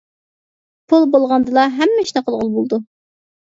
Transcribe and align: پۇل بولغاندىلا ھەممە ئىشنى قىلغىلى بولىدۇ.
پۇل 0.93 1.05
بولغاندىلا 1.17 1.67
ھەممە 1.77 2.07
ئىشنى 2.07 2.25
قىلغىلى 2.27 2.53
بولىدۇ. 2.59 2.83